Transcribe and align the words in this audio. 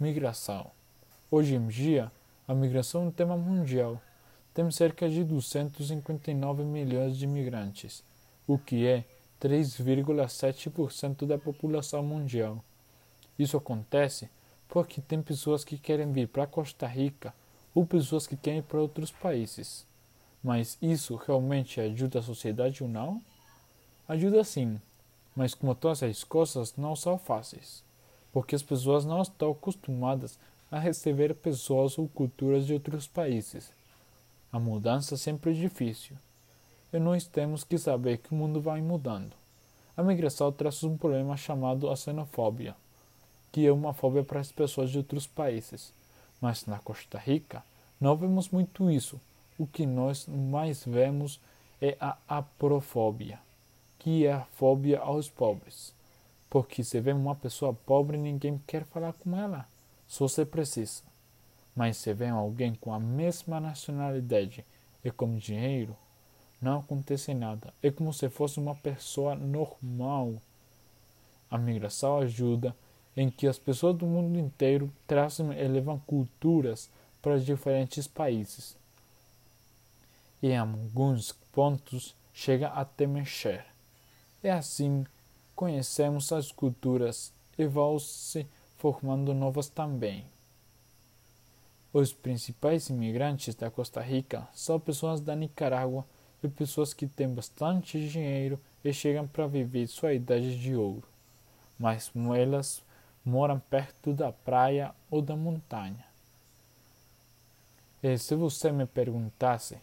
Migração. 0.00 0.70
Hoje 1.28 1.56
em 1.56 1.66
dia, 1.66 2.12
a 2.46 2.54
migração 2.54 3.02
é 3.02 3.06
um 3.06 3.10
tema 3.10 3.36
mundial. 3.36 4.00
Temos 4.54 4.76
cerca 4.76 5.10
de 5.10 5.24
259 5.24 6.62
milhões 6.62 7.16
de 7.16 7.24
imigrantes, 7.24 8.04
o 8.46 8.56
que 8.56 8.86
é 8.86 9.04
3,7% 9.40 11.26
da 11.26 11.36
população 11.36 12.04
mundial. 12.04 12.62
Isso 13.36 13.56
acontece 13.56 14.30
porque 14.68 15.00
tem 15.00 15.20
pessoas 15.20 15.64
que 15.64 15.76
querem 15.76 16.12
vir 16.12 16.28
para 16.28 16.46
Costa 16.46 16.86
Rica 16.86 17.34
ou 17.74 17.84
pessoas 17.84 18.24
que 18.24 18.36
querem 18.36 18.60
ir 18.60 18.62
para 18.62 18.80
outros 18.80 19.10
países. 19.10 19.84
Mas 20.44 20.78
isso 20.80 21.16
realmente 21.16 21.80
ajuda 21.80 22.20
a 22.20 22.22
sociedade 22.22 22.84
ou 22.84 22.88
não? 22.88 23.20
Ajuda 24.06 24.44
sim, 24.44 24.80
mas 25.34 25.54
como 25.54 25.74
todas 25.74 26.04
as 26.04 26.22
coisas 26.22 26.76
não 26.76 26.94
são 26.94 27.18
fáceis, 27.18 27.82
porque 28.32 28.54
as 28.54 28.62
pessoas 28.62 29.04
não 29.04 29.22
estão 29.22 29.50
acostumadas 29.50 30.38
a 30.70 30.78
receber 30.78 31.34
pessoas 31.34 31.98
ou 31.98 32.08
culturas 32.08 32.66
de 32.66 32.74
outros 32.74 33.06
países. 33.06 33.72
A 34.52 34.58
mudança 34.58 35.16
sempre 35.16 35.50
é 35.50 35.54
difícil, 35.54 36.16
e 36.92 36.98
nós 36.98 37.26
temos 37.26 37.64
que 37.64 37.78
saber 37.78 38.18
que 38.18 38.32
o 38.32 38.36
mundo 38.36 38.60
vai 38.60 38.80
mudando. 38.80 39.32
A 39.96 40.02
migração 40.02 40.50
traz 40.52 40.82
um 40.84 40.96
problema 40.96 41.36
chamado 41.36 41.90
a 41.90 41.96
xenofobia 41.96 42.74
que 43.50 43.66
é 43.66 43.72
uma 43.72 43.92
fobia 43.92 44.22
para 44.22 44.40
as 44.40 44.52
pessoas 44.52 44.90
de 44.90 44.98
outros 44.98 45.26
países. 45.26 45.92
Mas 46.40 46.66
na 46.66 46.78
Costa 46.78 47.18
Rica 47.18 47.62
não 48.00 48.16
vemos 48.16 48.48
muito 48.50 48.90
isso. 48.90 49.20
O 49.58 49.66
que 49.66 49.86
nós 49.86 50.26
mais 50.26 50.84
vemos 50.84 51.40
é 51.80 51.96
a 52.00 52.16
aprofobia, 52.28 53.38
que 53.98 54.26
é 54.26 54.32
a 54.32 54.44
fobia 54.54 55.00
aos 55.00 55.28
pobres. 55.28 55.92
Porque 56.50 56.82
se 56.82 57.00
vê 57.00 57.12
uma 57.12 57.34
pessoa 57.34 57.74
pobre, 57.74 58.16
ninguém 58.16 58.60
quer 58.66 58.84
falar 58.84 59.12
com 59.12 59.36
ela, 59.36 59.66
só 60.06 60.26
se 60.26 60.44
precisa. 60.44 61.02
Mas 61.76 61.96
se 61.98 62.12
vê 62.12 62.28
alguém 62.28 62.74
com 62.74 62.92
a 62.92 62.98
mesma 62.98 63.60
nacionalidade 63.60 64.64
e 65.04 65.10
com 65.10 65.36
dinheiro, 65.36 65.96
não 66.60 66.80
acontece 66.80 67.32
nada. 67.34 67.72
É 67.82 67.90
como 67.90 68.12
se 68.12 68.28
fosse 68.28 68.58
uma 68.58 68.74
pessoa 68.74 69.34
normal. 69.34 70.34
A 71.50 71.56
migração 71.56 72.18
ajuda 72.18 72.74
em 73.16 73.30
que 73.30 73.46
as 73.46 73.58
pessoas 73.58 73.96
do 73.96 74.06
mundo 74.06 74.38
inteiro 74.38 74.92
trazem 75.06 75.52
e 75.52 75.68
levam 75.68 75.98
culturas 76.00 76.90
para 77.22 77.38
diferentes 77.38 78.06
países. 78.06 78.76
E 80.42 80.48
em 80.48 80.56
alguns 80.56 81.32
pontos 81.52 82.14
chega 82.32 82.68
até 82.68 83.06
mexer. 83.06 83.64
E 84.42 84.48
assim 84.48 85.04
conhecemos 85.58 86.30
as 86.30 86.52
culturas 86.52 87.32
e 87.58 87.66
vão 87.66 87.98
se 87.98 88.46
formando 88.76 89.34
novas 89.34 89.68
também. 89.68 90.24
Os 91.92 92.12
principais 92.12 92.88
imigrantes 92.88 93.56
da 93.56 93.68
Costa 93.68 94.00
Rica 94.00 94.46
são 94.54 94.78
pessoas 94.78 95.20
da 95.20 95.34
Nicarágua 95.34 96.06
e 96.44 96.46
pessoas 96.46 96.94
que 96.94 97.08
têm 97.08 97.28
bastante 97.28 98.08
dinheiro 98.08 98.60
e 98.84 98.92
chegam 98.92 99.26
para 99.26 99.48
viver 99.48 99.88
sua 99.88 100.14
idade 100.14 100.56
de 100.60 100.76
ouro. 100.76 101.08
Mas 101.76 102.12
elas 102.36 102.80
moram 103.24 103.58
perto 103.58 104.12
da 104.12 104.30
praia 104.30 104.94
ou 105.10 105.20
da 105.20 105.34
montanha. 105.34 106.06
E 108.00 108.16
se 108.16 108.36
você 108.36 108.70
me 108.70 108.86
perguntasse 108.86 109.76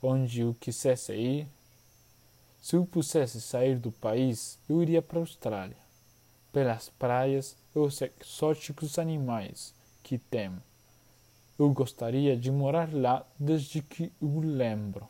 onde 0.00 0.42
eu 0.42 0.54
quisesse 0.60 1.14
ir, 1.14 1.48
se 2.66 2.74
eu 2.74 2.84
pudesse 2.84 3.40
sair 3.40 3.78
do 3.78 3.92
país, 3.92 4.58
eu 4.68 4.82
iria 4.82 5.00
para 5.00 5.20
a 5.20 5.22
Austrália, 5.22 5.76
pelas 6.52 6.88
praias 6.88 7.56
e 7.72 7.78
os 7.78 8.02
exóticos 8.02 8.98
animais 8.98 9.72
que 10.02 10.18
tem. 10.18 10.50
Eu 11.56 11.70
gostaria 11.70 12.36
de 12.36 12.50
morar 12.50 12.92
lá 12.92 13.24
desde 13.38 13.82
que 13.82 14.12
eu 14.20 14.40
lembro. 14.40 15.06